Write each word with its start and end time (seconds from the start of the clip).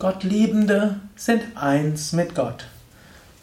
Gottliebende 0.00 0.96
sind 1.14 1.42
eins 1.54 2.12
mit 2.12 2.34
Gott. 2.34 2.66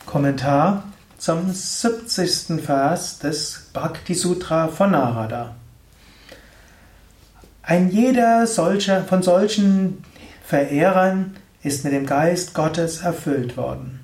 Kommentar 0.06 0.84
zum 1.18 1.50
70. 1.52 2.62
Vers 2.62 3.20
des 3.20 3.70
Bhakti 3.72 4.14
Sutra 4.14 4.68
von 4.68 4.92
Narada. 4.92 5.56
Ein 7.64 7.90
jeder 7.90 8.48
solcher, 8.48 9.06
von 9.06 9.24
solchen 9.24 10.04
Verehrern 10.44 11.38
ist 11.64 11.86
mit 11.86 11.94
dem 11.94 12.06
Geist 12.06 12.54
Gottes 12.54 13.02
erfüllt 13.02 13.56
worden. 13.56 14.02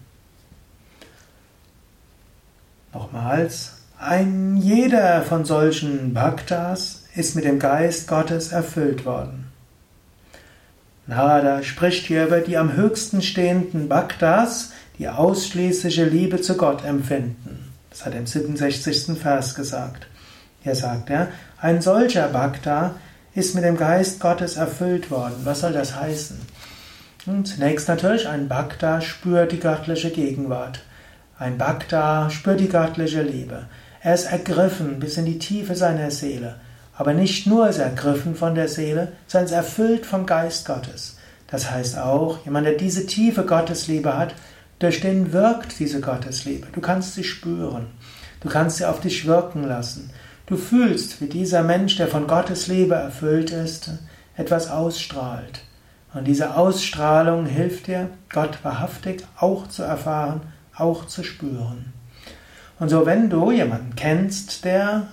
Nochmals, 2.93 3.73
ein 3.99 4.55
jeder 4.55 5.21
von 5.23 5.43
solchen 5.43 6.13
Bhaktas 6.13 7.03
ist 7.13 7.35
mit 7.35 7.43
dem 7.43 7.59
Geist 7.59 8.07
Gottes 8.07 8.53
erfüllt 8.53 9.05
worden. 9.05 9.51
Narada 11.07 11.63
spricht 11.63 12.05
hier 12.05 12.25
über 12.25 12.41
die 12.41 12.57
am 12.57 12.73
höchsten 12.73 13.21
stehenden 13.21 13.87
Bhaktas, 13.87 14.71
die 14.99 15.07
ausschließliche 15.07 16.03
Liebe 16.03 16.41
zu 16.41 16.57
Gott 16.57 16.83
empfinden. 16.83 17.73
Das 17.89 18.05
hat 18.05 18.13
er 18.13 18.19
im 18.19 18.27
67. 18.27 19.17
Vers 19.17 19.55
gesagt. 19.55 20.07
Hier 20.61 20.75
sagt 20.75 21.09
er, 21.09 21.29
ein 21.61 21.81
solcher 21.81 22.27
Bhakta 22.27 22.95
ist 23.33 23.55
mit 23.55 23.63
dem 23.63 23.77
Geist 23.77 24.19
Gottes 24.19 24.57
erfüllt 24.57 25.09
worden. 25.09 25.37
Was 25.45 25.61
soll 25.61 25.71
das 25.71 25.95
heißen? 25.95 26.39
Und 27.25 27.47
zunächst 27.47 27.87
natürlich, 27.87 28.27
ein 28.27 28.49
Bhakta 28.49 28.99
spürt 28.99 29.53
die 29.53 29.59
göttliche 29.59 30.09
Gegenwart. 30.09 30.81
Ein 31.39 31.57
Bhakta 31.57 32.29
spürt 32.29 32.59
die 32.59 32.69
göttliche 32.69 33.21
Liebe. 33.21 33.67
Er 34.01 34.13
ist 34.13 34.25
ergriffen 34.25 34.99
bis 34.99 35.17
in 35.17 35.25
die 35.25 35.39
Tiefe 35.39 35.75
seiner 35.75 36.11
Seele. 36.11 36.55
Aber 36.97 37.13
nicht 37.13 37.45
nur 37.45 37.69
ist 37.69 37.77
er 37.77 37.85
ergriffen 37.85 38.35
von 38.35 38.55
der 38.55 38.67
Seele, 38.67 39.13
sondern 39.27 39.45
ist 39.45 39.51
erfüllt 39.53 40.05
vom 40.05 40.25
Geist 40.25 40.65
Gottes. 40.65 41.17
Das 41.45 41.69
heißt 41.69 41.97
auch, 41.99 42.43
jemand, 42.43 42.65
der 42.65 42.73
diese 42.73 43.05
tiefe 43.05 43.45
Gottesliebe 43.45 44.17
hat, 44.17 44.33
durch 44.79 44.99
den 44.99 45.31
wirkt 45.31 45.79
diese 45.79 46.01
Gottesliebe. 46.01 46.67
Du 46.73 46.81
kannst 46.81 47.13
sie 47.13 47.23
spüren. 47.23 47.87
Du 48.41 48.49
kannst 48.49 48.77
sie 48.77 48.85
auf 48.85 48.99
dich 48.99 49.25
wirken 49.25 49.63
lassen. 49.63 50.09
Du 50.47 50.57
fühlst, 50.57 51.21
wie 51.21 51.27
dieser 51.27 51.63
Mensch, 51.63 51.97
der 51.97 52.07
von 52.07 52.27
Gottes 52.27 52.67
Liebe 52.67 52.95
erfüllt 52.95 53.51
ist, 53.51 53.91
etwas 54.35 54.69
ausstrahlt. 54.69 55.61
Und 56.13 56.25
diese 56.25 56.55
Ausstrahlung 56.55 57.45
hilft 57.45 57.87
dir, 57.87 58.09
Gott 58.29 58.59
wahrhaftig 58.63 59.23
auch 59.37 59.67
zu 59.67 59.83
erfahren, 59.83 60.41
auch 60.75 61.05
zu 61.05 61.23
spüren. 61.23 61.93
Und 62.79 62.89
so, 62.89 63.05
wenn 63.05 63.29
du 63.29 63.51
jemanden 63.51 63.95
kennst, 63.95 64.63
der 64.65 65.07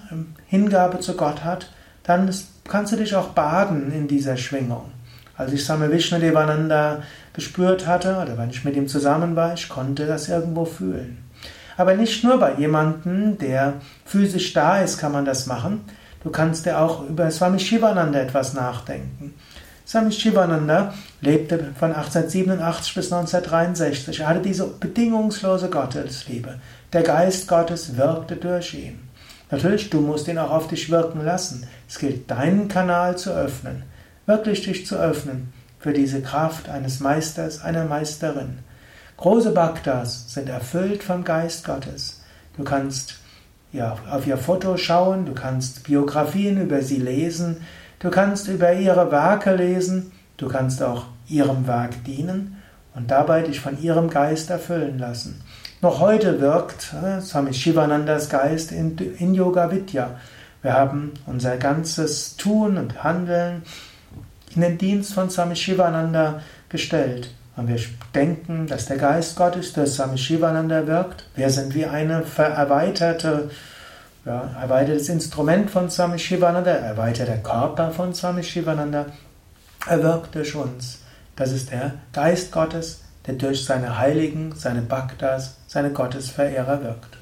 Hingabe 0.47 1.01
zu 1.01 1.17
Gott 1.17 1.45
hat, 1.45 1.70
dann 2.03 2.31
kannst 2.69 2.93
du 2.93 2.97
dich 2.97 3.15
auch 3.15 3.29
baden 3.29 3.93
in 3.93 4.07
dieser 4.07 4.37
Schwingung. 4.37 4.91
Als 5.37 5.53
ich 5.53 5.65
Same 5.65 5.91
Vishnu 5.91 6.19
Devananda 6.19 7.03
gespürt 7.33 7.87
hatte, 7.87 8.19
oder 8.23 8.39
wenn 8.39 8.51
ich 8.51 8.65
mit 8.65 8.77
ihm 8.77 8.87
zusammen 8.87 9.35
war, 9.35 9.55
ich 9.55 9.69
konnte 9.69 10.07
das 10.07 10.29
irgendwo 10.29 10.65
fühlen. 10.65 11.25
Aber 11.77 11.95
nicht 11.95 12.23
nur 12.23 12.39
bei 12.39 12.55
jemandem, 12.55 13.39
der 13.39 13.75
physisch 14.05 14.53
da 14.53 14.81
ist, 14.81 14.98
kann 14.98 15.12
man 15.12 15.25
das 15.25 15.47
machen. 15.47 15.81
Du 16.23 16.31
kannst 16.31 16.67
ja 16.67 16.79
auch 16.79 17.09
über 17.09 17.31
Swami 17.31 17.59
Shivananda 17.59 18.20
etwas 18.20 18.55
nachdenken. 18.55 19.35
Swami 19.87 20.13
Shivananda 20.13 20.95
lebte 21.21 21.59
von 21.79 21.93
1887 21.93 22.95
bis 22.95 23.13
1963. 23.13 24.21
Er 24.21 24.29
hatte 24.29 24.41
diese 24.41 24.67
bedingungslose 24.67 25.69
Gottesliebe. 25.69 26.59
Der 26.93 27.03
Geist 27.03 27.49
Gottes 27.49 27.97
wirkte 27.97 28.37
durch 28.37 28.75
ihn. 28.75 29.09
Natürlich, 29.51 29.91
du 29.91 30.01
musst 30.01 30.27
ihn 30.29 30.39
auch 30.39 30.51
auf 30.51 30.69
dich 30.69 30.91
wirken 30.91 31.23
lassen. 31.23 31.67
Es 31.89 31.99
gilt, 31.99 32.31
deinen 32.31 32.69
Kanal 32.69 33.19
zu 33.19 33.31
öffnen, 33.31 33.83
wirklich 34.27 34.63
dich 34.63 34.87
zu 34.87 34.97
öffnen 34.97 35.53
für 35.79 35.93
diese 35.93 36.23
Kraft 36.23 36.71
eines 36.71 37.01
Meisters, 37.01 37.63
einer 37.63 37.85
Meisterin. 37.85 38.61
Große 39.19 39.51
Bhaktas 39.51 40.33
sind 40.33 40.48
erfüllt 40.48 41.03
vom 41.03 41.25
Geist 41.25 41.64
Gottes. 41.67 42.23
Du 42.57 42.64
kannst 42.64 43.17
ja, 43.75 43.97
auf 44.08 44.27
ihr 44.27 44.39
Foto 44.39 44.77
schauen, 44.77 45.27
du 45.27 45.35
kannst 45.35 45.83
Biografien 45.83 46.61
über 46.61 46.81
sie 46.81 46.98
lesen, 46.98 47.58
du 48.05 48.11
kannst 48.11 48.48
über 48.48 48.75
ihre 48.75 49.11
Werke 49.11 49.57
lesen, 49.57 50.13
du 50.37 50.47
kannst 50.47 50.83
auch 50.83 51.07
ihrem 51.27 51.67
Werk 51.67 52.05
dienen 52.05 52.63
und 52.95 53.11
dabei 53.11 53.41
dich 53.41 53.61
von 53.61 53.83
ihrem 53.83 54.11
Geist 54.11 54.51
erfüllen 54.51 54.98
lassen. 54.98 55.41
Noch 55.81 56.01
heute 56.01 56.39
wirkt 56.39 56.93
äh, 57.03 57.23
Swami 57.23 57.55
Shivanandas 57.55 58.29
Geist 58.29 58.73
in, 58.73 58.98
in 59.19 59.35
Yoga 59.35 59.70
Vidya. 59.70 60.11
Wir 60.61 60.75
haben 60.75 61.14
unser 61.27 61.57
ganzes 61.57 62.37
Tun 62.37 62.77
und 62.77 63.03
Handeln 63.03 63.63
in 64.55 64.61
den 64.61 64.77
Dienst 64.77 65.14
von 65.14 65.31
Swami 65.31 65.57
Shivananda 65.57 66.43
gestellt. 66.69 67.31
Und 67.57 67.69
wir 67.69 67.81
denken, 68.14 68.67
dass 68.67 68.85
der 68.87 68.98
Geist 68.98 69.37
Gottes 69.37 69.73
durch 69.73 69.93
Swami 69.93 70.19
Shivananda 70.19 70.87
wirkt. 70.87 71.25
Wir 71.37 71.48
sind 71.48 71.75
wie 71.75 71.87
eine 71.87 72.23
erweiterte, 72.37 73.51
ja, 74.24 74.51
erweitertes 74.61 75.08
Instrument 75.08 75.70
von 75.70 75.90
Swami 75.90 76.18
Shivananda, 76.18 76.70
erweiterter 76.70 77.39
Körper 77.39 77.90
von 77.90 78.14
Swami 78.14 78.42
Shivananda. 78.42 79.07
Er 79.86 80.02
wirkt 80.02 80.35
durch 80.35 80.55
uns. 80.55 81.01
Das 81.36 81.52
ist 81.52 81.70
der 81.70 81.95
Geist 82.12 82.52
Gottes, 82.52 83.02
der 83.27 83.34
durch 83.34 83.64
seine 83.64 83.98
Heiligen, 83.98 84.55
seine 84.55 84.83
Bhaktas, 84.83 85.57
seine 85.67 85.90
Gottesverehrer 85.90 86.83
wirkt. 86.83 87.18